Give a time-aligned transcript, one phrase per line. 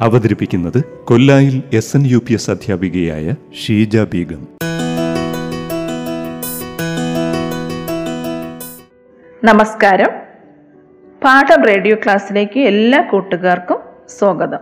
[0.00, 4.48] അവതരിപ്പിക്കുന്നത് കൊല്ലായിൽ S N U P S അധ്യാപികയായ ഷീജ ബീഗം.
[9.44, 10.08] നമസ്കാരം.
[11.24, 13.78] പാഠം റേഡിയോ ക്ലാസ്സിലേക്ക് എല്ലാ കൂട്ടുകാർക്കും
[14.18, 14.58] സ്വാഗതം.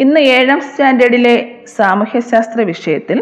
[0.00, 3.20] ഇന്ന് ഏഴാം സ്റ്റാൻഡേർഡിലെ സാമൂഹ്യശാസ്ത്ര വിഷയത്തിൽ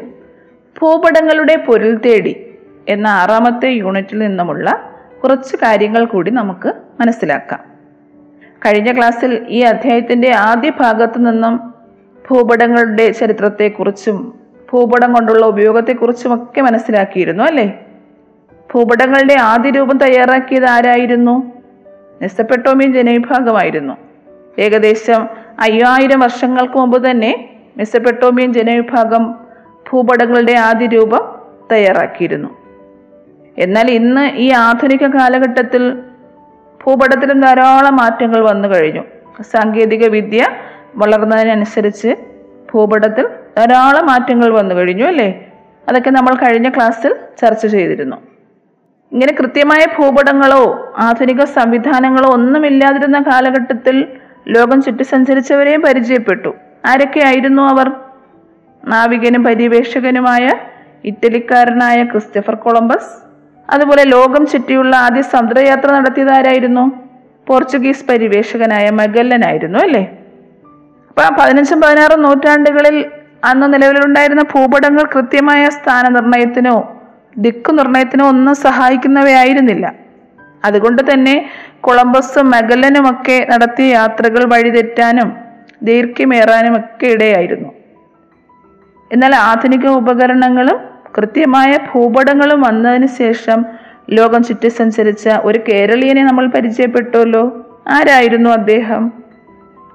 [0.82, 2.45] ഭൂപടങ്ങളുടെ പൊരുൾ തേടി
[2.88, 4.90] എന്ന ആറാമത്തെ യൂണിറ്റിൽ നിന്നുമുള്ള
[5.23, 7.70] കുറച്ച് കാര്യങ്ങൾ കൂടി നമുക്ക് മനസ്സിലാക്കാം.
[8.66, 11.74] കഴിഞ്ഞ ക്ലാസ്സിൽ ഈ അധ്യായത്തിന്റെ ആദ്യ ഭാഗത്തു നിന്നും
[12.30, 14.38] ഭൂപടങ്ങളുടെ ചരിത്രത്തെക്കുറിച്ചും
[14.73, 17.79] ഭൂപടം കൊണ്ടുള്ള ഉപയോഗത്തെക്കുറിച്ചും ഒക്കെ മനസ്സിലാക്കിയിരുന്നു അല്ലേ?
[18.74, 21.52] ഭൂപടങ്ങളുടെ ആദ്യ രൂപം തയ്യാറാക്കിയത് ആരായിരുന്നു?
[22.23, 23.95] മെസ്സപ്പെട്ടോമിയൻ ജനവിഭാഗമായിരുന്നു.
[24.59, 25.29] ഏകദേശം
[25.60, 29.34] അയ്യായിരം വർഷങ്ങൾക്ക് മുമ്പ് തന്നെ മെസ്സപ്പെട്ടോമിയൻ ജനവിഭാഗം
[29.90, 31.38] ഭൂപടങ്ങളുടെ ആദ്യ രൂപം
[31.73, 32.49] തയ്യാറാക്കിയിരുന്നു.
[33.59, 36.02] എന്നാൽ ഇന്ന് ഈ ആധുനിക കാലഘട്ടത്തിൽ
[36.86, 39.02] ഭൂപടത്തിലും ധാരാളം മാറ്റങ്ങൾ വന്നു കഴിഞ്ഞു.
[39.42, 40.46] സാങ്കേതിക വിദ്യ
[40.95, 42.16] വളർന്നതിനനുസരിച്ച്
[42.74, 43.26] ഭൂപടത്തിൽ
[43.59, 45.46] ധാരാളം മാറ്റങ്ങൾ വന്നു കഴിഞ്ഞു അല്ലേ?
[45.88, 48.16] അതൊക്കെ നമ്മൾ കഴിഞ്ഞ ക്ലാസ്സിൽ ചർച്ച ചെയ്തിരുന്നു.
[49.12, 54.09] ഇങ്ങനെ കൃത്യമായ ഭൂപടങ്ങളോ ആധുനിക സംവിധാനങ്ങളോ ഒന്നുമില്ലാതിരുന്ന കാലഘട്ടത്തിൽ
[54.48, 56.54] ലോകം ചുറ്റി സഞ്ചരിച്ചവരെയും പരിചയപ്പെട്ടു
[56.87, 57.90] ആരൊക്കെയായിരുന്നു അവർ?
[58.84, 60.50] നാവികനും പര്യവേക്ഷകനുമായ
[61.04, 63.29] ഇറ്റലിക്കാരനായ ക്രിസ്റ്റഫർ കൊളംബസ്
[63.71, 66.91] അതുപോലെ ലോകം ചുറ്റിയുള്ള ആദ്യ സമുദ്രയാത്ര നടത്തിയതാരായിരുന്നു
[67.47, 70.10] പോർച്ചുഗീസ് പരിവേഷകനായ മഗല്ലനായിരുന്നു അല്ലേ?
[71.09, 73.06] അപ്പൊ പതിനഞ്ചും പതിനാറും നൂറ്റാണ്ടുകളിൽ
[73.44, 76.97] അന്ന് നിലവിലുണ്ടായിരുന്ന ഭൂപടങ്ങൾ കൃത്യമായ സ്ഥാനനിർണയത്തിനോ
[77.38, 79.94] ദിക്കു നിർണയത്തിനോ ഒന്നും സഹായിക്കുന്നവയായിരുന്നില്ല.
[80.65, 81.50] അതുകൊണ്ട് തന്നെ
[81.81, 85.33] കൊളംബസും മഗല്ലനുമൊക്കെ നടത്തിയ യാത്രകൾ വഴിതെറ്റാനും
[85.83, 87.69] ദീർഘ്യമേറാനും ഒക്കെ ഇടയായിരുന്നു.
[89.12, 93.65] എന്നാൽ ആധുനിക ഉപകരണങ്ങളും കൃത്യമായ ഭൂപടങ്ങളും വന്നതിന് ശേഷം
[94.10, 97.66] ലോകം ചുറ്റി സഞ്ചരിച്ച ഒരു കേരളീയനെ നമ്മൾ പരിചയപ്പെട്ടല്ലോ.
[97.88, 99.12] ആരായിരുന്നു അദ്ദേഹം?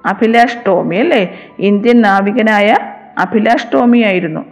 [0.06, 1.38] അഭിലാഷ് ടോമി അല്ലേ?
[1.58, 2.76] ഇന്ത്യൻ നാവികനായ
[3.18, 4.44] അഭിലാഷ് ടോമി ആയിരുന്നു.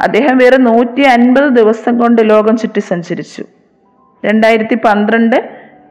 [0.00, 3.44] അദ്ദേഹം വേറെ നൂറ്റി അൻപത് ദിവസം കൊണ്ട് ലോകം ചുറ്റി സഞ്ചരിച്ചു
[4.24, 5.50] രണ്ടായിരത്തി പന്ത്രണ്ട്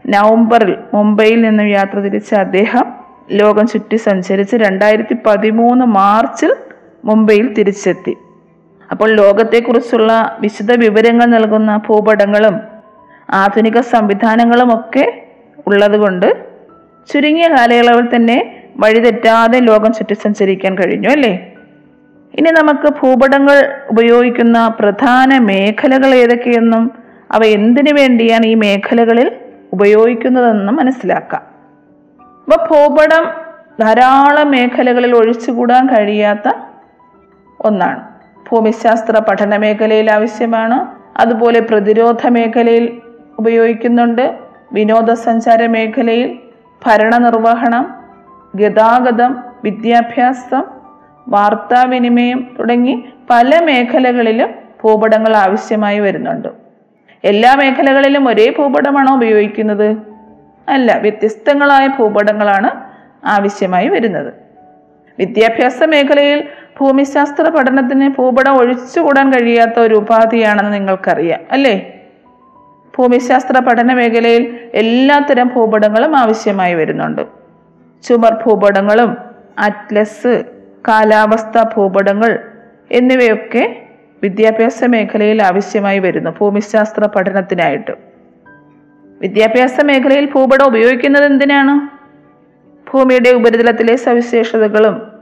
[0.10, 2.94] നവംബറിൽ മുംബൈയിൽ നിന്നും യാത്ര തിരിച്ച അദ്ദേഹം
[3.32, 6.56] ലോകം ചുറ്റി സഞ്ചരിച്ച് രണ്ടായിരത്തി പതിമൂന്ന് മാർച്ചിൽ
[7.06, 8.18] മുംബൈയിൽ തിരിച്ചെത്തി.
[8.94, 12.60] അപ്പോൾ ലോകത്തെക്കുറിച്ചുള്ള വിശദ വിവരങ്ങൾ നൽകുന്ന ഭൂപടങ്ങളും
[13.30, 15.24] ആധുനിക സംവിധാനങ്ങളും ഒക്കെ
[15.68, 16.46] ഉള്ളതുകൊണ്ട്
[17.14, 21.56] ചുരുങ്ങിയ കാലയളവിൽ തന്നെ വഴിതെറ്റാതെ ലോകം ചുറ്റി സഞ്ചരിക്കാൻ കഴിഞ്ഞു അല്ലേ?
[22.40, 26.92] ഇനി നമുക്ക് ഭൂപടങ്ങൾ ഉപയോഗിക്കുന്ന പ്രധാന മേഖലകൾ ഏതൊക്കെയെന്നും
[27.32, 29.32] അവ എന്തിനു വേണ്ടിയാണ് ഈ മേഖലകളിൽ
[29.74, 31.42] ഉപയോഗിക്കുന്നതെന്നും മനസ്സിലാക്കാം.
[32.44, 33.24] അപ്പൊ ഭൂപടം
[33.80, 36.52] ധാരാളം മേഖലകളിൽ ഒഴിച്ചുകൂടാൻ കഴിയാത്ത
[37.60, 38.13] ഒന്നാണ്.
[38.54, 40.88] ഭൂമിശാസ്ത്ര പഠന മേഖലയിൽ ആവശ്യമാണ്.
[41.20, 43.02] അതുപോലെ പ്രതിരോധ മേഖലയിൽ
[43.40, 44.40] ഉപയോഗിക്കുന്നുണ്ട്.
[44.74, 46.40] വിനോദസഞ്ചാര മേഖലയിൽ
[46.86, 48.04] ഭരണനിർവഹണം
[48.56, 50.64] ഗതാഗതം വിദ്യാഭ്യാസം
[51.28, 54.50] വാർത്താവിനിമയം തുടങ്ങി പല മേഖലകളിലും
[54.84, 56.48] ഭൂപടങ്ങൾ ആവശ്യമായി വരുന്നുണ്ട്.
[57.24, 59.96] എല്ലാ മേഖലകളിലും ഒരേ ഭൂപടമാണോ ഉപയോഗിക്കുന്നത്?
[60.70, 62.70] അല്ല വ്യത്യസ്തങ്ങളായ ഭൂപടങ്ങളാണ്
[63.26, 64.34] ആവശ്യമായി വരുന്നത്.
[65.20, 66.48] വിദ്യാഭ്യാസ മേഖലയിൽ
[66.80, 72.00] ഭൂമിശാസ്ത്ര പഠനത്തിന് ഭൂപടം ഒഴിച്ചുകൂടാൻ കഴിയാത്ത ഒരു ഉപാധിയാണെന്ന് നിങ്ങൾക്കറിയാം അല്ലേ?
[72.98, 77.22] ഭൂമിശാസ്ത്ര പഠന മേഖലയിൽ എല്ലാത്തരം ഭൂപടങ്ങളും ആവശ്യമായി വരുന്നുണ്ട്.
[78.04, 79.18] ചുമർ ഭൂപടങ്ങളും
[79.60, 80.44] അറ്റ്ലസ്
[80.88, 82.40] കാലാവസ്ഥ ഭൂപടങ്ങൾ
[82.92, 83.82] എന്നിവയൊക്കെ
[84.24, 87.92] വിദ്യാഭ്യാസ മേഖലയിൽ ആവശ്യമായി വരുന്നു ഭൂമിശാസ്ത്ര പഠനത്തിനായിട്ട്.
[89.22, 92.04] വിദ്യാഭ്യാസ മേഖലയിൽ ഭൂപടം ഉപയോഗിക്കുന്നത് എന്തിനാണ്?
[92.92, 95.13] ഭൂമിയുടെ ഉപരിതലത്തിലെ സവിശേഷതകളും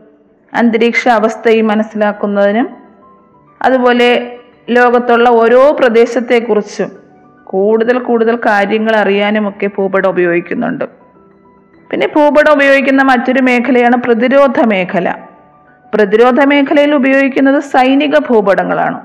[0.54, 2.70] അന്തരീക്ഷ അവസ്ഥയും മനസ്സിലാക്കുന്നതിനും
[3.62, 4.38] അതുപോലെ
[4.70, 6.92] ലോകത്തുള്ള ഓരോ പ്രദേശത്തെക്കുറിച്ചും
[7.44, 10.86] കൂടുതൽ കൂടുതൽ കാര്യങ്ങൾ അറിയാനുമൊക്കെ ഭൂപടം ഉപയോഗിക്കുന്നുണ്ട്.
[11.92, 15.16] പിന്നെ ഭൂപടം ഉപയോഗിക്കുന്ന മറ്റൊരു മേഖലയാണ് പ്രതിരോധ മേഖല.
[15.94, 19.02] പ്രതിരോധ മേഖലയിൽ ഉപയോഗിക്കുന്നത് സൈനിക ഭൂപടങ്ങളാണ്.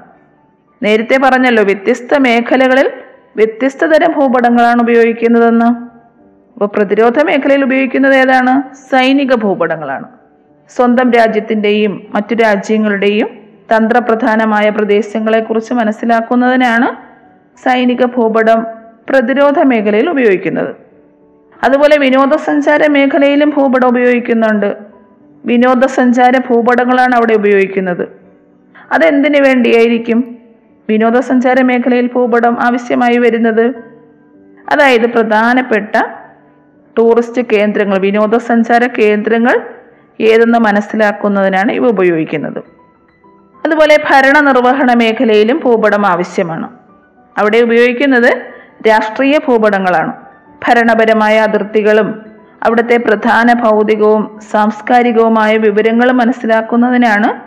[0.82, 2.90] നേരത്തെ പറഞ്ഞല്ലോ വ്യത്യസ്ത മേഖലകളിൽ
[3.37, 5.64] വ്യത്യസ്ത തരം ഭൂപടങ്ങളാണ് ഉപയോഗിക്കുന്നതെന്ന്.
[6.52, 8.75] അപ്പോൾ പ്രതിരോധ മേഖലയിൽ ഉപയോഗിക്കുന്നത് ഏതാണ്?
[8.75, 10.15] സൈനിക ഭൂപടങ്ങളാണ്.
[10.68, 13.28] സ്വന്തം രാജ്യത്തിന്റെയും മറ്റു രാജ്യങ്ങളുടെയും
[13.76, 16.88] തന്ത്രപ്രധാനമായ പ്രദേശങ്ങളെക്കുറിച്ച് മനസ്സിലാക്കുന്നതിനാണ്
[17.64, 18.66] സൈനിക ഭൂപടം
[19.08, 20.76] പ്രതിരോധ മേഖലയിൽ ഉപയോഗിക്കുന്നത്.
[21.64, 24.76] അതുപോലെ വിനോദസഞ്ചാര മേഖലയിലും ഭൂപടം ഉപയോഗിക്കുന്നുണ്ട്.
[25.44, 28.08] വിനോദസഞ്ചാര ഭൂപടങ്ങളാണ് അവിടെ ഉപയോഗിക്കുന്നത്.
[28.92, 30.38] അതെന്തിനു വേണ്ടിയായിരിക്കും?
[30.88, 33.66] വിനോദസഞ്ചാര മേഖലയിൽ ഭൂപടം ആവശ്യമായി വരുന്നത്?
[34.68, 36.02] അതായത് പ്രധാനപ്പെട്ട
[36.98, 39.75] ടൂറിസ്റ്റ് കേന്ദ്രങ്ങൾ വിനോദസഞ്ചാര കേന്ദ്രങ്ങൾ
[40.20, 42.58] ഏതെന്ന് മനസ്സിലാക്കുന്നതിനാണ് ഇവ ഉപയോഗിക്കുന്നത്.
[43.66, 46.68] അതുപോലെ ഭരണ നിർവഹണ മേഖലയിലും ഭൂപടം ആവശ്യമാണ്.
[47.38, 48.42] അവിടെ ഉപയോഗിക്കുന്നത്
[48.88, 50.12] രാഷ്ട്രീയ ഭൂപടങ്ങളാണ്.
[50.68, 52.26] ഭരണപരമായ അതിർത്തികളും
[52.62, 57.40] അവിടുത്തെ പ്രധാന ഭൗതികവും സാംസ്കാരികവുമായ വിവരങ്ങൾ മനസ്സിലാക്കുന്നതിനാണ്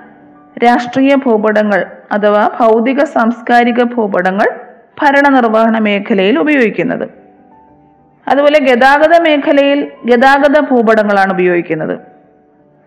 [0.66, 4.50] രാഷ്ട്രീയ ഭൂപടങ്ങൾ അഥവാ ഭൗതിക സാംസ്കാരിക ഭൂപടങ്ങൾ
[5.02, 7.10] ഭരണനിർവഹണ മേഖലയിൽ ഉപയോഗിക്കുന്നത്.
[8.28, 12.19] അതുപോലെ ഗതാഗത മേഖലയിൽ ഗതാഗത ഭൂപടങ്ങളാണ് ഉപയോഗിക്കുന്നത്.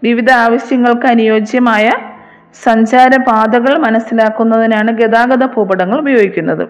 [0.03, 1.87] വിവിധ ആവശ്യങ്ങൾക്ക് അനുയോജ്യമായ
[2.65, 6.65] സഞ്ചാരപാതകൾ മനസ്സിലാക്കുന്നതിനാണ് ഗതാഗത ഭൂപടങ്ങൾ ഉപയോഗിക്കുന്നത്.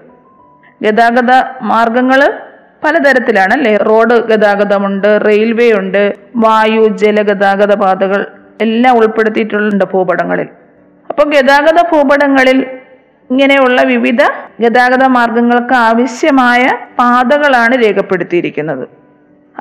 [0.83, 1.33] ഗതാഗത
[1.63, 2.21] മാർഗങ്ങൾ
[2.85, 6.03] പലതരത്തിലാണ് അല്ലേ റോഡ് ഗതാഗതമുണ്ട് റെയിൽവേ ഉണ്ട്
[6.37, 8.21] വായു ജല ഗതാഗത പാതകൾ
[8.61, 10.49] എല്ലാം ഉൾപ്പെടുത്തിയിട്ടുണ്ട് ഭൂപടങ്ങളിൽ.
[11.11, 12.59] അപ്പോൾ ഗതാഗത ഭൂപടങ്ങളിൽ
[13.31, 14.23] ഇങ്ങനെയുള്ള വിവിധ
[14.61, 16.65] ഗതാഗത മാർഗങ്ങൾക്ക് ആവശ്യമായ
[16.99, 19.02] പാതകളാണ് രേഖപ്പെടുത്തിയിരിക്കുന്നത്.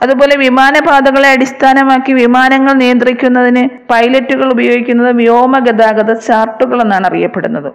[0.01, 7.71] അതുപോലെ വിമാനപാതകളെ അടിസ്ഥാനമാക്കി വിമാനങ്ങൾ നിയന്ത്രിക്കുന്നതിന് പൈലറ്റുകൾ ഉപയോഗിക്കുന്നത് വ്യോമ ഗതാഗത ചാർട്ടുകൾ എന്നാണ് അറിയപ്പെടുന്നത്.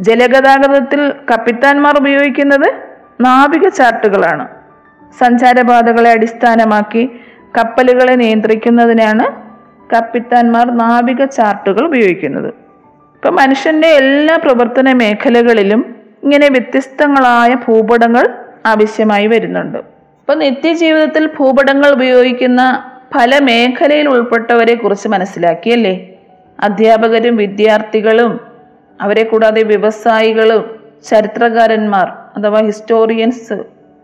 [0.00, 2.68] ജലഗതാഗതത്തിൽ കപ്പിത്താന്മാർ ഉപയോഗിക്കുന്നത്
[3.20, 4.48] നാവിക ചാർട്ടുകളാണ്.
[5.18, 7.04] സഞ്ചാരപാതകളെ അടിസ്ഥാനമാക്കി
[7.58, 9.24] കപ്പലുകളെ നിയന്ത്രിക്കുന്നതിനാണ്
[9.94, 12.48] കപ്പിത്താന്മാർ നാവിക ചാർട്ടുകൾ ഉപയോഗിക്കുന്നത്.
[13.14, 18.24] ഇപ്പൊ മനുഷ്യന്റെ എല്ലാ പ്രവർത്തന മേഖലകളിലും ഇങ്ങനെ വ്യത്യസ്തങ്ങളായ ഭൂപടങ്ങൾ
[18.66, 20.01] ആവശ്യമായി വരുന്നുണ്ട്.
[20.22, 22.62] ഇപ്പൊ നിത്യജീവിതത്തിൽ ഭൂപടങ്ങൾ ഉപയോഗിക്കുന്ന
[23.14, 25.94] പല മേഖലയിൽ ഉൾപ്പെട്ടവരെ കുറിച്ച് മനസ്സിലാക്കിയല്ലേ?
[26.60, 28.40] അധ്യാപകരും വിദ്യാർത്ഥികളും
[29.00, 30.80] അവരെ കൂടാതെ വ്യവസായികളും
[31.10, 33.56] ചരിത്രകാരന്മാർ അഥവാ ഹിസ്റ്റോറിയൻസ്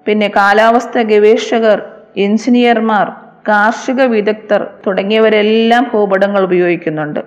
[0.06, 1.82] പിന്നെ കാലാവസ്ഥ ഗവേഷകർ
[2.17, 3.09] എഞ്ചിനീയർമാർ
[3.49, 7.20] കാർഷിക വിദഗ്ധർ തുടങ്ങിയവരെല്ലാം ഭൂപടങ്ങൾ ഉപയോഗിക്കുന്നുണ്ട്.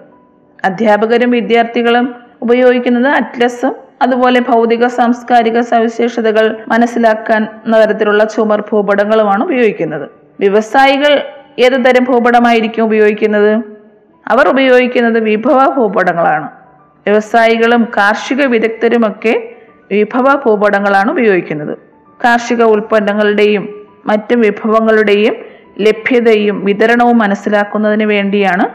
[0.65, 10.09] അധ്യാപകരും വിദ്യാർത്ഥികളും ഉപയോഗിക്കുന്നത് അറ്റ്ലസും അതുപോലെ ഭൗതിക സാംസ്കാരിക സവിശേഷതകൾ മനസ്സിലാക്കാൻ തരത്തിലുള്ള ചുമർ ഭൂപടങ്ങളുമാണ് ഉപയോഗിക്കുന്നത്.
[10.39, 11.21] വ്യവസായികൾ
[11.59, 13.61] ഏത് തരം ഭൂപടമായിരിക്കും ഉപയോഗിക്കുന്നത്?
[14.27, 16.49] അവർ ഉപയോഗിക്കുന്നത് വിഭവ ഭൂപടങ്ങളാണ്.
[17.05, 19.55] വ്യവസായികളും കാർഷിക വിദഗ്ധരുമൊക്കെ
[19.91, 21.77] വിഭവ ഭൂപടങ്ങളാണ് ഉപയോഗിക്കുന്നത്.
[22.25, 25.35] കാർഷിക ഉൽപ്പന്നങ്ങളുടെയും മറ്റ് വിഭവങ്ങളുടെയും
[25.79, 28.65] ലഭ്യതയും വിതരണവും മനസ്സിലാക്കുന്നതിന് വേണ്ടിയാണ്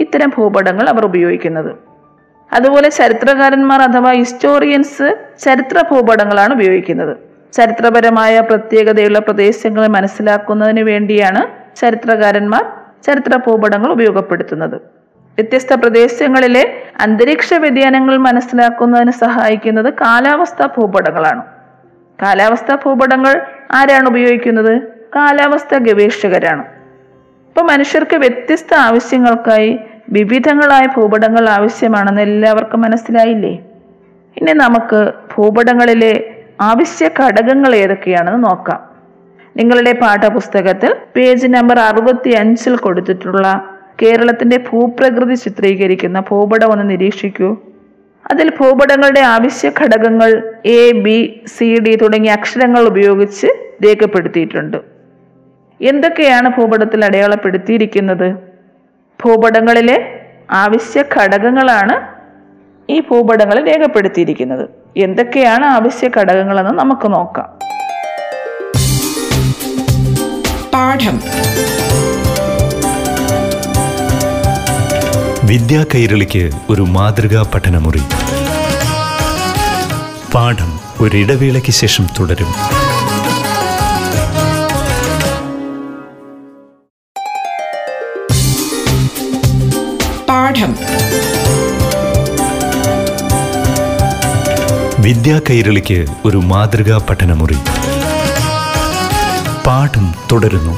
[0.00, 1.87] ഇത്തരം ഭൂപടങ്ങൾ അവർ ഉപയോഗിക്കുന്നത്.
[2.52, 7.16] അതുപോലെ ചരിത്രകാരന്മാർ അഥവാ ഹിസ്റ്റോറിയൻസ് ചരിത്ര ഭൂപടങ്ങളാണ് ഉപയോഗിക്കുന്നത്.
[7.52, 11.46] ചരിത്രപരമായ പ്രത്യേകതയുള്ള പ്രദേശങ്ങളെ മനസ്സിലാക്കുന്നതിന് വേണ്ടിയാണ്
[11.76, 12.64] ചരിത്രകാരന്മാർ
[13.06, 14.74] ചരിത്ര ഭൂപടങ്ങൾ ഉപയോഗപ്പെടുത്തുന്നത്.
[15.38, 21.42] വ്യത്യസ്ത പ്രദേശങ്ങളിലെ അന്തരീക്ഷ വ്യതിയാനങ്ങൾ മനസ്സിലാക്കുന്നതിന് സഹായിക്കുന്നത് കാലാവസ്ഥാ ഭൂപടങ്ങളാണ്.
[22.22, 23.42] കാലാവസ്ഥാ ഭൂപടങ്ങൾ
[23.72, 24.82] ആരാണ് ഉപയോഗിക്കുന്നത്?
[25.16, 26.62] കാലാവസ്ഥാ ഗവേഷകരാണ്.
[27.48, 33.58] ഇപ്പൊ മനുഷ്യർക്ക് വ്യത്യസ്ത ആവശ്യങ്ങൾക്കായി വിവിധങ്ങളായ ഭൂപടങ്ങൾ ആവശ്യമാണെന്ന് എല്ലാവർക്കും മനസ്സിലായില്ലേ?
[34.36, 38.80] ഇനി നമുക്ക് ഭൂപടങ്ങളിലെ ആവശ്യ ഘടകങ്ങൾ ഏതൊക്കെയാണെന്ന് നോക്കാം.
[39.56, 43.70] നിങ്ങളുടെ പാഠപുസ്തകത്തിൽ പേജ് നമ്പർ അറുപത്തി അഞ്ചിൽ കൊടുത്തിട്ടുള്ള
[44.02, 47.56] കേരളത്തിന്റെ ഭൂപ്രകൃതി ചിത്രീകരിക്കുന്ന ഭൂപടം ഒന്ന് നിരീക്ഷിക്കൂ.
[48.30, 53.46] അതിൽ ഭൂപടങ്ങളുടെ ആവശ്യ ഘടകങ്ങൾ എ ബി സി ഡി തുടങ്ങിയ അക്ഷരങ്ങൾ ഉപയോഗിച്ച്
[53.84, 54.76] രേഖപ്പെടുത്തിയിട്ടുണ്ട്.
[55.80, 58.47] എന്തൊക്കെയാണ് ഭൂപടത്തിൽ അടയാളപ്പെടുത്തിയിരിക്കുന്നത്?
[59.24, 60.20] ഭൂപടങ്ങളിലെ
[60.50, 62.18] ആവശ്യ ഘടകങ്ങളാണ്
[62.92, 64.68] ഈ ഭൂപടങ്ങളിൽ രേഖപ്പെടുത്തിയിരിക്കുന്നത്.
[64.96, 67.48] എന്തൊക്കെയാണ് ആവശ്യ ഘടകങ്ങളെന്ന് നമുക്ക് നോക്കാം.
[70.74, 71.20] പാഠം.
[75.44, 78.02] വിദ്യാ കൈരളിക്ക് ഒരു മാതൃകാ പഠനമുറി.
[80.34, 82.78] പാഠം ഒരിടവേളയ്ക്ക് ശേഷം തുടരും.
[90.58, 90.74] പാഠം.
[95.02, 97.56] വിദ്യാ കൈരളിക്ക് ഒരു മാതൃകാ പഠനമുറി.
[99.66, 100.72] പാഠം തുടരുന്നു.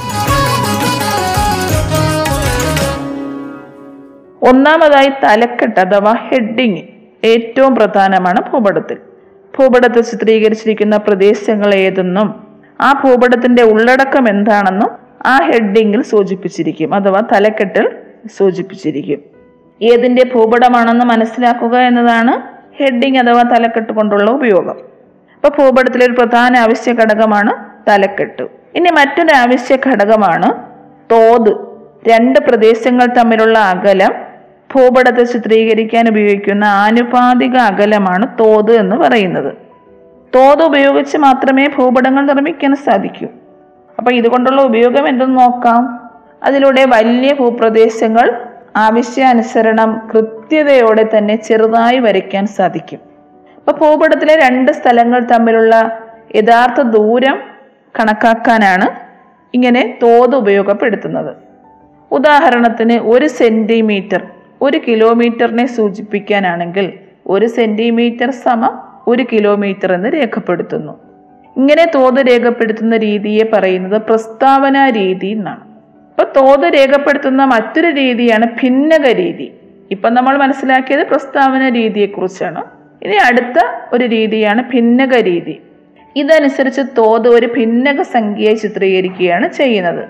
[4.42, 6.82] ഒന്നാമതായി തലക്കെട്ട് അഥവാ ഹെഡിങ്
[7.25, 8.96] ഏറ്റവും പ്രധാനമാണ് ഭൂപടത്തിൽ.
[9.58, 12.34] ഭൂപടത്തിൽ ചിത്രീകരിച്ചിരിക്കുന്ന പ്രദേശങ്ങൾ ഏതെന്നും
[12.80, 14.88] ആ ഭൂപടത്തിന്റെ ഉള്ളടക്കം എന്താണെന്നും
[15.26, 17.90] ആ ഹെഡിങ്ങിൽ സൂചിപ്പിച്ചിരിക്കും അഥവാ തലക്കെട്ടിൽ
[18.38, 19.29] സൂചിപ്പിച്ചിരിക്കും.
[19.82, 24.76] ഏതിന്റെ ഭൂപടമാണെന്ന് മനസ്സിലാക്കുക എന്നതാണ് ഹെഡിങ് അഥവാ തലക്കെട്ട് കൊണ്ടുള്ള ഉപയോഗം.
[25.34, 27.52] അപ്പൊ ഭൂപടത്തിലെ ഒരു പ്രധാന ആവശ്യ ഘടകമാണ്
[27.90, 28.42] തലക്കെട്ട്.
[28.75, 30.52] ഇനി മറ്റൊരു ആവശ്യ ഘടകമാണ്
[31.12, 31.70] തോത്.
[32.08, 34.12] രണ്ട് പ്രദേശങ്ങൾ തമ്മിലുള്ള അകലം
[34.75, 39.54] ഭൂപടത്തെ ചിത്രീകരിക്കാൻ ഉപയോഗിക്കുന്ന ആനുപാതിക അകലമാണ് തോത് എന്ന് പറയുന്നത്.
[40.34, 43.26] തോത് ഉപയോഗിച്ച് മാത്രമേ ഭൂപടങ്ങൾ നിർമ്മിക്കാൻ സാധിക്കൂ.
[43.99, 46.10] അപ്പൊ ഇതുകൊണ്ടുള്ള ഉപയോഗം എന്തെന്ന് നോക്കാം.
[46.44, 52.98] അതിലൂടെ വലിയ ഭൂപ്രദേശങ്ങൾ ആവശ്യാനുസരണം കൃത്യതയോടെ തന്നെ ചെറുതായി വരയ്ക്കാൻ സാധിക്കും.
[53.58, 56.00] അപ്പൊ ഭൂപടത്തിലെ രണ്ട് സ്ഥലങ്ങൾ തമ്മിലുള്ള
[56.36, 57.38] യഥാർത്ഥ ദൂരം
[58.00, 58.90] കണക്കാക്കാനാണ്
[59.54, 61.36] ഇങ്ങനെ തോത് ഉപയോഗപ്പെടുത്തുന്നത്.
[62.12, 64.22] ഉദാഹരണത്തിന് ഒരു സെന്റിമീറ്റർ
[64.62, 66.92] ഒരു കിലോമീറ്ററിനെ സൂചിപ്പിക്കാനാണെങ്കിൽ
[67.26, 70.92] ഒരു സെന്റിമീറ്റർ സമം ഒരു കിലോമീറ്റർ എന്ന് രേഖപ്പെടുത്തുന്നു.
[71.56, 75.69] ഇങ്ങനെ തോത് രേഖപ്പെടുത്തുന്ന രീതിയെ പറയുന്നത് പ്രസ്താവന രീതി എന്നാണ്.
[76.20, 79.52] ഇപ്പൊ തോത് രേഖപ്പെടുത്തുന്ന മറ്റൊരു രീതിയാണ് ഭിന്നക രീതി
[79.90, 82.62] ഇപ്പൊ നമ്മൾ മനസ്സിലാക്കിയത് പ്രസ്താവന രീതിയെക്കുറിച്ചാണ്.
[83.02, 83.58] ഇനി അടുത്ത
[83.92, 85.60] ഒരു രീതിയാണ് ഭിന്നക രീതി
[86.16, 90.04] ഇതനുസരിച്ച് തോത് ഒരു ഭിന്നക സംഖ്യയെ ചിത്രീകരിക്കുകയാണ് ചെയ്യുന്നത്.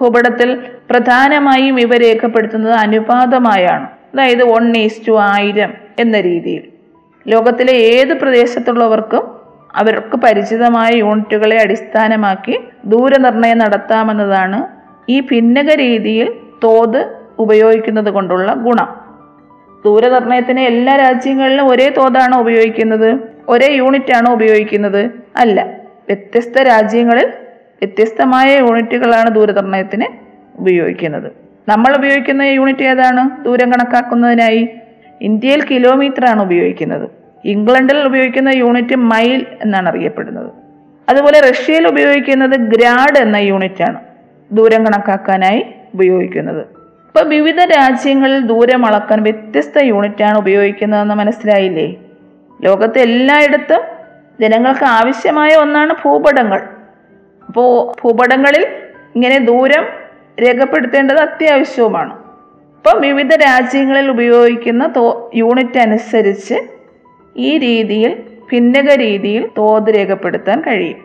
[0.00, 0.58] ഭൂപടത്തിൽ
[0.90, 3.86] പ്രധാനമായും ഇവ രേഖപ്പെടുത്തുന്നത് അനുപാതമായാണ്.
[4.14, 6.62] അതായത് വൺ ഈസ് ടു ആയിരം എന്ന രീതിയിൽ.
[7.26, 9.24] ലോകത്തിലെ ഏത് പ്രദേശത്തുള്ളവർക്കും
[9.76, 14.77] അവർക്ക് പരിചിതമായ യൂണിറ്റുകളെ അടിസ്ഥാനമാക്കി ദൂരനിർണയം നടത്താമെന്നതാണ്
[15.08, 16.32] ഈ ഭിന്നക രീതിയിൽ
[16.64, 19.08] തോത് ഉപയോഗിക്കുന്നത് കൊണ്ടുള്ള ഗുണം.
[19.84, 25.62] ദൂരനിർണയത്തിന് എല്ലാ രാജ്യങ്ങളിലും ഒരേ തോതാണോ ഉപയോഗിക്കുന്നത് ഒരേ യൂണിറ്റ് ആണോ ഉപയോഗിക്കുന്നത് അല്ല.
[26.08, 27.26] വ്യത്യസ്ത രാജ്യങ്ങളിൽ
[27.82, 30.04] വ്യത്യസ്തമായ യൂണിറ്റുകളാണ് ദൂരനിർണയത്തിന്
[30.60, 31.32] ഉപയോഗിക്കുന്നത്.
[31.68, 33.44] നമ്മൾ ഉപയോഗിക്കുന്ന യൂണിറ്റ് ഏതാണ്?
[33.44, 34.68] ദൂരം കണക്കാക്കുന്നതിനായി
[35.20, 37.08] ഇന്ത്യയിൽ കിലോമീറ്റർ ആണ് ഉപയോഗിക്കുന്നത്.
[37.44, 40.50] ഇംഗ്ലണ്ടിൽ ഉപയോഗിക്കുന്ന യൂണിറ്റ് മൈൽ എന്നാണ് അറിയപ്പെടുന്നത്.
[41.08, 44.07] അതുപോലെ റഷ്യയിൽ ഉപയോഗിക്കുന്നത് ഗ്രാഡ് എന്ന യൂണിറ്റാണ്.
[44.52, 46.60] ദൂരം കണക്കാക്കാനായി ഉപയോഗിക്കുന്നത്.
[47.06, 51.94] ഇപ്പൊ വിവിധ രാജ്യങ്ങളിൽ ദൂരം അളക്കാൻ വ്യത്യസ്ത യൂണിറ്റാണ് ഉപയോഗിക്കുന്നതെന്ന് മനസ്സിലായില്ലേ?
[52.62, 53.80] ലോകത്തെ എല്ലായിടത്തും
[54.40, 56.60] ജനങ്ങൾക്ക് ആവശ്യമായ ഒന്നാണ് ഭൂപടങ്ങൾ.
[57.46, 58.66] അപ്പോൾ ഭൂപടങ്ങളിൽ
[59.14, 59.84] ഇങ്ങനെ ദൂരം
[60.42, 62.12] രേഖപ്പെടുത്തേണ്ടത് അത്യാവശ്യവുമാണ്.
[62.76, 66.54] ഇപ്പൊ വിവിധ രാജ്യങ്ങളിൽ ഉപയോഗിക്കുന്ന തോ യൂണിറ്റ് അനുസരിച്ച്
[67.36, 70.96] ഈ രീതിയിൽ ഭിന്നക രീതിയിൽ തോത് രേഖപ്പെടുത്താൻ കഴിയും.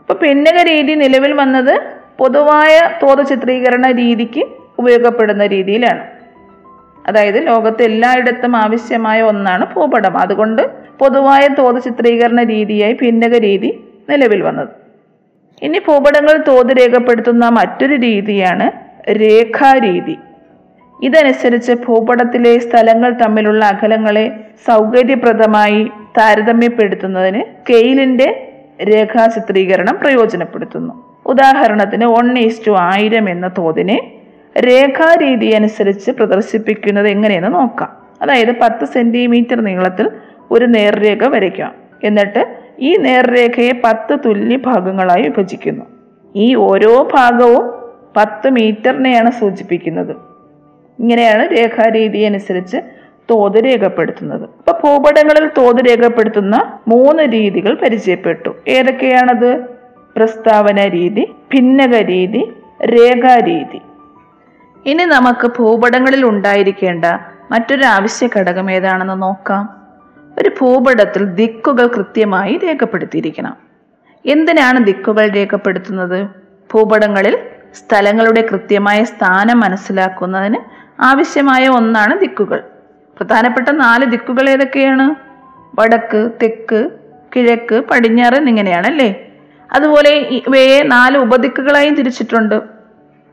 [0.00, 4.42] ഇപ്പൊ ഭിന്നക രീതി നിലവിൽ വന്നത് പൊതുവായ തോത് ചിത്രീകരണ രീതിക്ക്
[4.78, 6.06] ഉപയോഗപ്പെടുന്ന രീതിയിലാണ്.
[7.06, 10.16] അതായത് ലോകത്ത് എല്ലായിടത്തും ആവശ്യമായ ഒന്നാണ് ഭൂപടം.
[10.16, 14.68] അതുകൊണ്ട് പൊതുവായ തോത് ചിത്രീകരണ രീതിയായി ഭിന്നക രീതി നിലവിൽ വന്നത്.
[15.62, 18.70] ഇനി ഭൂപടങ്ങൾ തോത് രേഖപ്പെടുത്തുന്ന മറ്റൊരു രീതിയാണ്
[19.12, 20.16] രേഖാരീതി.
[21.02, 28.52] ഇതനുസരിച്ച് ഭൂപടത്തിലെ സ്ഥലങ്ങൾ തമ്മിലുള്ള അകലങ്ങളെ സൗകര്യപ്രദമായി താരതമ്യപ്പെടുത്തുന്നതിന് സ്കെയിലിന്റെ
[28.88, 31.09] രേഖാ ചിത്രീകരണം പ്രയോജനപ്പെടുത്തുന്നു.
[31.26, 34.12] ഉദാഹരണത്തിന് വൺ ഈസ് ടു ആയിരം എന്ന തോതിനെ
[34.58, 37.96] രേഖാരീതി അനുസരിച്ച് പ്രദർശിപ്പിക്കുന്നത് എങ്ങനെയെന്ന് നോക്കാം.
[38.22, 40.10] അതായത് പത്ത് സെന്റിമീറ്റർ നീളത്തിൽ
[40.50, 41.74] ഒരു നേർരേഖ വരയ്ക്കാം
[42.04, 45.84] എന്നിട്ട് ഈ നേർരേഖയെ പത്ത് തുല്യ ഭാഗങ്ങളായി വിഭജിക്കുന്നു.
[46.36, 47.70] ഈ ഓരോ ഭാഗവും
[48.16, 50.16] പത്ത് മീറ്ററിനെയാണ് സൂചിപ്പിക്കുന്നത്.
[50.98, 52.76] ഇങ്ങനെയാണ് രേഖാരീതി അനുസരിച്ച്
[53.30, 54.42] തോത് രേഖപ്പെടുത്തുന്നത്.
[54.42, 58.56] അപ്പൊ ഭൂപടങ്ങളിൽ തോത് രേഖപ്പെടുത്തുന്ന മൂന്ന് രീതികൾ പരിചയപ്പെട്ടു.
[58.68, 59.79] ഏതൊക്കെയാണത്?
[60.16, 62.52] പ്രസ്താവന രീതി ഭിന്നക രീതി
[62.84, 63.80] രേഖാരീതി
[64.86, 67.04] ഇനി നമുക്ക് ഭൂപടങ്ങളിൽ ഉണ്ടായിരിക്കേണ്ട
[67.50, 69.80] മറ്റൊരു ആവശ്യ ഘടകം ഏതാണെന്ന് നോക്കാം.
[70.38, 73.56] ഒരു ഭൂപടത്തിൽ ദിക്കുകൾ കൃത്യമായി രേഖപ്പെടുത്തിയിരിക്കണം.
[74.26, 76.28] എന്തിനാണ് ദിക്കുകൾ രേഖപ്പെടുത്തുന്നത്?
[76.74, 77.38] ഭൂപടങ്ങളിൽ
[77.74, 80.56] സ്ഥലങ്ങളുടെ കൃത്യമായ സ്ഥാനം മനസ്സിലാക്കുന്നതിന്
[81.00, 82.62] ആവശ്യമായ ഒന്നാണ് ദിക്കുകൾ.
[83.16, 85.14] പ്രധാനപ്പെട്ട നാല് ദിക്കുകൾ ഏതൊക്കെയാണ്?
[85.80, 86.90] വടക്ക് തെക്ക്
[87.36, 89.29] കിഴക്ക് പടിഞ്ഞാറ് എന്നിങ്ങനെയാണ് അല്ലേ
[89.72, 92.62] അതുപോലെ ഇവയെ നാല് ഉപദിക്കുകളായും തിരിച്ചിട്ടുണ്ട്.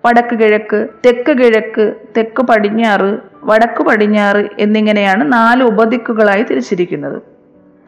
[0.05, 7.21] വടക്ക് കിഴക്ക് തെക്ക് കിഴക്ക് തെക്ക് പടിഞ്ഞാറ് വടക്ക് പടിഞ്ഞാറ് എന്നിങ്ങനെയാണ് നാല് ഉപദിക്കുകളായി തിരിച്ചിരിക്കുന്നത്.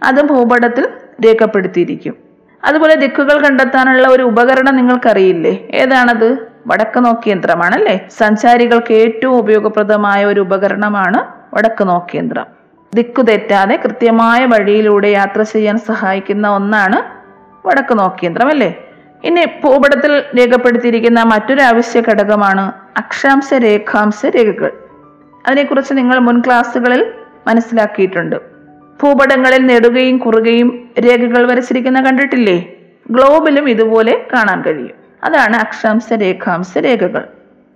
[0.04, 0.88] അത് ഭൂപടത്തിൽ
[1.26, 2.16] രേഖപ്പെടുത്തിയിരിക്കും.
[2.66, 5.68] അതുപോലെ ദിക്കുകൾ കണ്ടെത്താനുള്ള ഒരു ഉപകരണം നിങ്ങൾക്കറിയില്ലേ?
[5.72, 6.50] ഏതാണത്?
[6.68, 11.20] വടക്ക് നോക്കിയന്ത്രമാണല്ലേ സഞ്ചാരികൾക്ക് ഏറ്റവും ഉപയോഗപ്രദമായ ഒരു ഉപകരണമാണ്
[11.56, 12.48] വടക്ക് നോക്കിയന്ത്രം
[12.96, 17.19] ദിക്കു തെറ്റാതെ കൃത്യമായ വഴിയിലൂടെ യാത്ര ചെയ്യാൻ സഹായിക്കുന്ന ഒന്നാണ്
[17.66, 18.84] വടക്ക് നോക്കിയന്ത്രം അല്ലേ
[19.24, 24.72] ഇനി ഭൂപടത്തിൽ രേഖപ്പെടുത്തിയിരിക്കുന്ന മറ്റൊരു ആവശ്യ ഘടകമാണ് അക്ഷാംശ രേഖാംശ രേഖകൾ.
[25.48, 27.12] അതിനെക്കുറിച്ച് നിങ്ങൾ മുൻ ക്ലാസ്സുകളിൽ
[27.48, 28.36] മനസ്സിലാക്കിയിട്ടുണ്ട്.
[29.04, 32.74] ഭൂപടങ്ങളിൽ നെടുകയും കുറുകയും രേഖകൾ വരച്ചിരിക്കുന്ന കണ്ടിട്ടില്ലേ?
[33.12, 34.96] ഗ്ലോബിലും ഇതുപോലെ കാണാൻ കഴിയും.
[35.24, 37.28] അതാണ് അക്ഷാംശ രേഖാംശ രേഖകൾ.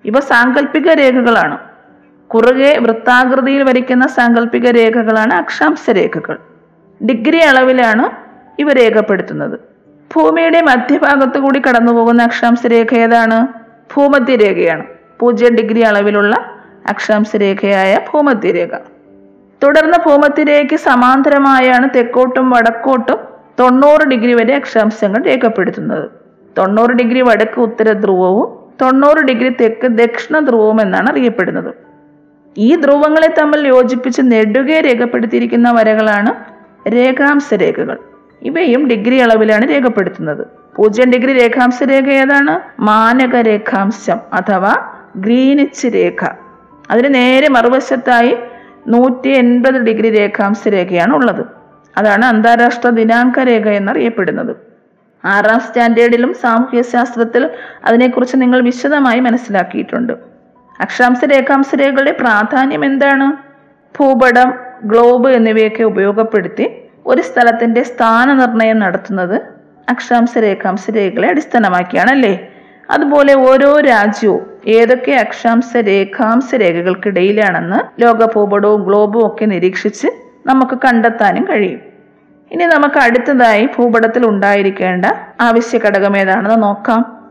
[0.05, 1.57] ഇവ സാങ്കല്പിക രേഖകളാണ്.
[2.27, 6.37] കുറുകെ വൃത്താകൃതിയിൽ വരയ്ക്കുന്ന സാങ്കല്പിക രേഖകളാണ് അക്ഷാംശ രേഖകൾ.
[7.05, 8.09] ഡിഗ്രി അളവിലാണ്
[8.59, 9.72] ഇവ രേഖപ്പെടുത്തുന്നത്.
[10.15, 13.47] ഭൂമിയുടെ മധ്യഭാഗത്തു കൂടി കടന്നുപോകുന്ന അക്ഷാംശ രേഖ ഏതാണ്?
[13.93, 14.83] ഭൂമധ്യരേഖയാണ്
[15.19, 16.35] പൂജ്യം ഡിഗ്രി അളവിലുള്ള
[16.89, 18.69] അക്ഷാംശ രേഖയായ ഭൂമധ്യരേഖ
[19.63, 23.19] തുടർന്ന് ഭൂമധ്യരേഖയ്ക്ക് സമാന്തരമായാണ് തെക്കോട്ടും വടക്കോട്ടും
[23.59, 26.07] തൊണ്ണൂറ് ഡിഗ്രി വരെ അക്ഷാംശങ്ങൾ രേഖപ്പെടുത്തുന്നത്.
[26.57, 28.47] തൊണ്ണൂറ് ഡിഗ്രി വടക്ക് ഉത്തര ധ്രുവവും
[28.81, 31.71] തൊണ്ണൂറ് ഡിഗ്രി തെക്ക് ദക്ഷിണ ധ്രുവവും എന്നാണ് അറിയപ്പെടുന്നത്.
[32.57, 36.33] ഈ ധ്രുവങ്ങളെ തമ്മിൽ യോജിപ്പിച്ച് നെടുകെ രേഖപ്പെടുത്തിയിരിക്കുന്ന വരകളാണ്
[36.95, 37.97] രേഖാംശ രേഖകൾ.
[38.43, 40.47] ഇവയും ഡിഗ്രി അളവിലാണ് രേഖപ്പെടുത്തുന്നത്.
[40.75, 42.81] പൂജ്യം ഡിഗ്രി രേഖാംശ രേഖ ഏതാണ്?
[42.81, 44.75] മാനക രേഖാംശം അഥവാ
[45.15, 46.27] ഗ്രീനിച്ച് രേഖ.
[46.91, 48.37] അതിന് നേരെ മറുവശത്തായി
[48.87, 51.45] നൂറ്റി എൺപത് ഡിഗ്രി രേഖാംശ രേഖയാണ് ഉള്ളത്.
[51.97, 54.55] അതാണ് അന്താരാഷ്ട്ര ദിനാങ്ക രേഖ എന്നറിയപ്പെടുന്നത്.
[55.25, 57.49] ആറാം സ്റ്റാൻഡേർഡിലും സാമൂഹ്യ ശാസ്ത്രത്തിൽ
[57.85, 60.13] അതിനെക്കുറിച്ച് നിങ്ങൾ വിശദമായി മനസ്സിലാക്കിയിട്ടുണ്ട്.
[60.79, 63.33] അക്ഷാംശ രേഖാംശ രേഖകളുടെ പ്രാധാന്യം എന്താണ്?
[63.99, 69.41] ഭൂപടം ഗ്ലോബ് എന്നിവയൊക്കെ ഉപയോഗപ്പെടുത്തി ഒരു സ്ഥലത്തിന്റെ സ്ഥാനനിർണയം നടത്തുന്നത്
[69.89, 72.47] അക്ഷാംശ രേഖാംശ രേഖകളെ അടിസ്ഥാനമാക്കിയാണല്ലേ?
[72.89, 80.07] അതുപോലെ ഓരോ രാജ്യവും ഏതൊക്കെ അക്ഷാംശ രേഖാംശ രേഖകൾക്കിടയിലാണെന്ന് ലോക ഭൂപടവും ഗ്ലോബും ഒക്കെ നിരീക്ഷിച്ച്
[80.45, 81.79] നമുക്ക് കണ്ടെത്താനും കഴിയും.
[82.51, 85.05] ഇനി നമുക്ക് അടുത്തതായി ഭൂപടത്തിൽ ഉണ്ടായിരിക്കേണ്ട
[85.41, 87.23] ആവശ്യ ഘടകം ഏതാണെന്ന് നോക്കാം.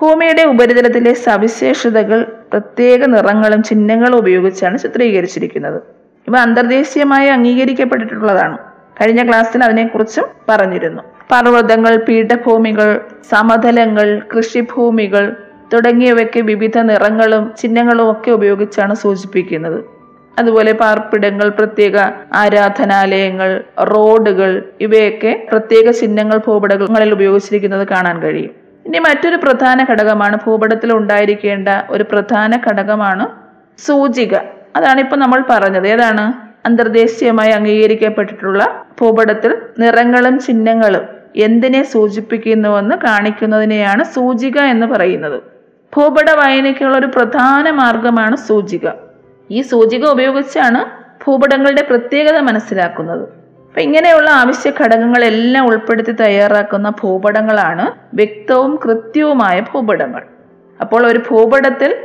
[0.00, 5.82] ഭൂമിയുടെ ഉപരിതലത്തിലെ സവിശേഷതകൾ പ്രത്യേക നിറങ്ങളും ചിഹ്നങ്ങളും ഉപയോഗിച്ചാണ് ചിത്രീകരിച്ചിരിക്കുന്നത്.
[6.28, 8.58] ഇവ അന്തർദേശീയമായി അംഗീകരിക്കപ്പെട്ടിട്ടുള്ളതാണ്.
[9.00, 11.02] കഴിഞ്ഞ ക്ലാസ്സിൽ അതിനെക്കുറിച്ചും പറഞ്ഞിരുന്നു.
[11.32, 15.36] പർവതങ്ങൾ പീഠഭൂമികൾ സമതലങ്ങൾ കൃഷിഭൂമികൾ
[15.72, 19.84] തുടങ്ങിയവയ്ക്ക് വിവിധ നിറങ്ങളും ചിഹ്നങ്ങളും ഒക്കെ ഉപയോഗിച്ചാണ് സൂചിപ്പിക്കുന്നത്.
[20.38, 21.96] അതുപോലെ പാർപ്പിടങ്ങൾ പ്രത്യേക
[22.34, 28.50] ആരാധനാലയങ്ങൾ റോഡുകൾ ഇവയൊക്കെ പ്രത്യേക ചിഹ്നങ്ങൾ ഭൂപടങ്ങളിൽ ഉപയോഗിച്ചിരിക്കുന്നത് കാണാൻ കഴിയും.
[28.86, 33.28] ഇനി മറ്റൊരു പ്രധാന ഘടകമാണ് ഭൂപടത്തിൽ ഉണ്ടായിരിക്കേണ്ട ഒരു പ്രധാന ഘടകമാണ്
[33.78, 34.34] സൂചിക.
[34.76, 35.88] അതാണ് ഇപ്പൊ നമ്മൾ പറഞ്ഞത്.
[35.88, 36.45] ഏതാണ്?
[36.66, 41.04] അന്തർദേശീയമായി അംഗീകരിക്കപ്പെട്ടിട്ടുള്ള ഭൂപടത്തിൽ നിറങ്ങളും ചിഹ്നങ്ങളും
[41.36, 45.38] എന്തിനെ സൂചിപ്പിക്കുന്നുവെന്ന് കാണിക്കുന്നതിനെയാണ് സൂചിക എന്ന് പറയുന്നത്.
[45.96, 48.86] ഭൂപട വായനയ്ക്കുള്ള ഒരു പ്രധാന മാർഗമാണ് സൂചിക.
[49.50, 50.80] ഈ സൂചിക ഉപയോഗിച്ചാണ്
[51.24, 53.24] ഭൂപടങ്ങളുടെ പ്രത്യേകത മനസ്സിലാക്കുന്നത്.
[53.68, 60.22] അപ്പൊ ഇങ്ങനെയുള്ള ആവശ്യ ഘടകങ്ങളെല്ലാം ഉൾപ്പെടുത്തി തയ്യാറാക്കുന്ന ഭൂപടങ്ങളാണ് വ്യക്തവും കൃത്യവുമായ ഭൂപടങ്ങൾ.
[60.80, 61.96] അപ്പോൾ ഒരു ഭൂപടത്തിൽ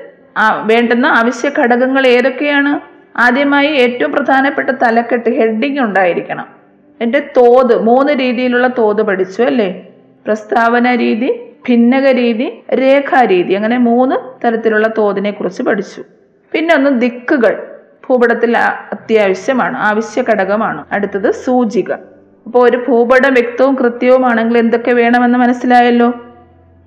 [0.61, 2.90] വേണ്ടുന്ന ആവശ്യ ഘടകങ്ങൾ ഏതൊക്കെയാണ്?
[3.17, 6.45] ആദ്യമായി ഏറ്റവും പ്രധാനപ്പെട്ട തലക്കെട്ട് ഹെഡിങ് ഉണ്ടായിരിക്കണം.
[7.01, 9.87] എന്റെ തോത് മൂന്ന് രീതിയിലുള്ള തോത് പഠിച്ചു അല്ലേ?
[10.25, 11.39] പ്രസ്താവന രീതി
[11.69, 16.03] ഭിന്നക രീതി രേഖാരീതി അങ്ങനെ മൂന്ന് തരത്തിലുള്ള തോതിനെ കുറിച്ച് പഠിച്ചു.
[16.53, 17.67] പിന്നെ ഒന്ന് ദിക്കുകൾ.
[18.09, 20.85] ഭൂപടത്തിൽ അത്യാവശ്യമാണ് ആവശ്യ ഘടകമാണ്.
[20.91, 21.91] അടുത്തത് സൂചിക.
[22.45, 26.13] അപ്പോൾ ഒരു ഭൂപടം വ്യക്തവും കൃത്യവുമാണെങ്കിൽ എന്തൊക്കെ വേണമെന്ന് മനസ്സിലായല്ലോ?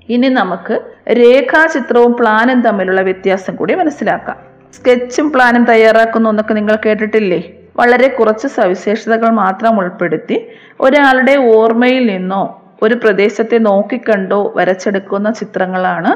[0.09, 4.54] ഇനി നമുക്ക് രേഖാചിത്രവും പ്ലാനും തമ്മിലുള്ള വ്യത്യാസം കൂടി മനസ്സിലാക്കാം.
[4.75, 7.41] സ്കെച്ചും പ്ലാനും തയ്യാറാക്കുന്നു എന്നൊക്കെ നിങ്ങൾ കേട്ടിട്ടില്ലേ?
[7.77, 10.49] വളരെ കുറച്ച് സവിശേഷതകൾ മാത്രം ഉൾപ്പെടുത്തി
[10.81, 12.43] ഒരാളുടെ ഓർമ്മയിൽ നിന്നോ
[12.83, 16.11] ഒരു പ്രദേശത്തെ നോക്കിക്കണ്ടോ വരച്ചെടുക്കുന്ന ചിത്രങ്ങളാണ്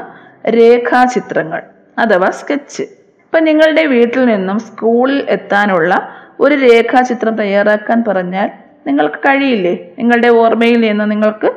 [0.49, 1.61] രേഖാചിത്രങ്ങൾ
[1.97, 2.81] അഥവാ സ്കെച്ച്.
[3.25, 5.93] ഇപ്പം നിങ്ങളുടെ വീട്ടിൽ നിന്നും സ്കൂളിൽ എത്താനുള്ള
[6.39, 8.49] ഒരു രേഖാചിത്രം തയ്യാറാക്കാൻ പറഞ്ഞാൽ
[8.87, 9.93] നിങ്ങൾക്ക് കഴിയില്ലേ?
[9.99, 11.51] നിങ്ങളുടെ ഓർമ്മയിൽ നിന്ന് നിങ്ങൾക്ക്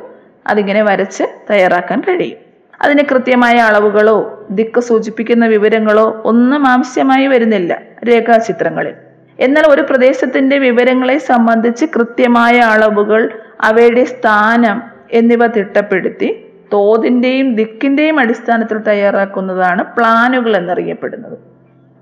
[0.47, 2.42] അതിങ്ങനെ വരച്ച് തയ്യാറാക്കാൻ കഴിയും.
[2.83, 8.95] അതിന് കൃത്യമായ അളവുകളോ ദിക്ക് സൂചിപ്പിക്കുന്ന വിവരങ്ങളോ ഒന്നും ആവശ്യമായി വരുന്നില്ല രേഖാചിത്രങ്ങളിൽ.
[9.39, 13.21] എന്നാൽ ഒരു പ്രദേശത്തിന്റെ വിവരങ്ങളെ സംബന്ധിച്ച് കൃത്യമായ അളവുകൾ
[13.61, 14.77] അവയുടെ സ്ഥാനം
[15.11, 16.29] എന്നിവ തിട്ടപ്പെടുത്തി
[16.73, 21.35] തോതിന്റെയും ദിക്കിന്റെയും അടിസ്ഥാനത്തിൽ തയ്യാറാക്കുന്നതാണ് പ്ലാനുകൾ എന്നറിയപ്പെടുന്നത്.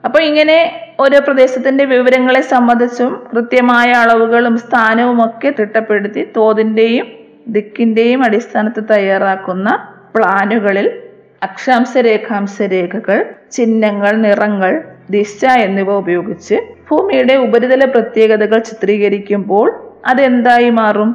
[0.06, 0.58] അപ്പോൾ ഇങ്ങനെ
[1.00, 7.08] ഓരോ പ്രദേശത്തിന്റെ വിവരങ്ങളെ സംബന്ധിച്ചും കൃത്യമായ അളവുകളും സ്ഥാനവും ഒക്കെ തിട്ടപ്പെടുത്തി തോതിന്റെയും
[7.48, 9.70] ദിക്കിന്റെയും അടിസ്ഥാനത്തിൽ തയ്യാറാക്കുന്ന
[10.16, 10.88] പ്ലാനുകളിൽ
[11.42, 13.20] അക്ഷാംശ രേഖാംശ രേഖകൾ
[13.52, 14.74] ചിഹ്നങ്ങൾ നിറങ്ങൾ
[15.10, 16.58] ദിശ എന്നിവ ഉപയോഗിച്ച്
[16.90, 19.68] ഭൂമിയുടെ ഉപരിതല പ്രത്യേകതകൾ ചിത്രീകരിക്കുമ്പോൾ
[20.06, 21.10] അതെന്തായി മാറും?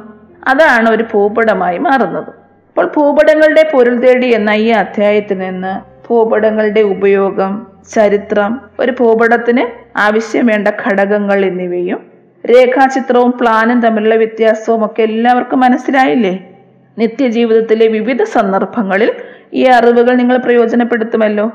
[0.47, 2.31] അതാണ് ഒരു ഭൂപടമായി മാറുന്നത്.
[2.69, 5.73] അപ്പോൾ ഭൂപടങ്ങളുടെ പൊരുൾ തേടി എന്ന ഈ അധ്യായത്തിൽ നിന്ന്
[6.07, 7.53] ഭൂപടങ്ങളുടെ ഉപയോഗം
[7.95, 9.63] ചരിത്രം ഒരു ഭൂപടത്തിന്
[9.97, 11.99] ആവശ്യം വേണ്ട ഘടകങ്ങൾ എന്നിവയും
[12.43, 16.35] രേഖാചിത്രവും പ്ലാനും തമ്മിലുള്ള വ്യത്യാസവും ഒക്കെ എല്ലാവർക്കും മനസ്സിലായില്ലേ?
[16.97, 19.13] നിത്യജീവിതത്തിലെ വിവിധ സന്ദർഭങ്ങളിൽ
[19.53, 21.51] ഈ അറിവുകൾ നിങ്ങൾ പ്രയോജനപ്പെടുത്തുമല്ലോ.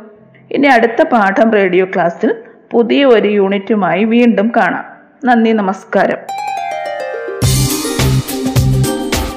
[0.50, 2.34] ഇനി അടുത്ത പാഠം റേഡിയോ ക്ലാസ്സിൽ
[2.70, 4.84] പുതിയ ഒരു യൂണിറ്റുമായി വീണ്ടും കാണാം.
[5.24, 6.18] നന്ദി നമസ്കാരം.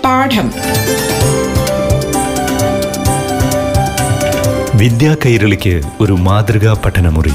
[0.05, 0.51] പാഠം.
[4.77, 7.33] വിദ്യാ കൈരളിക്ക് ഒരു മാതൃകാ പഠനമുറി.